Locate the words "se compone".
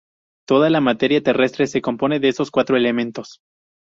1.67-2.19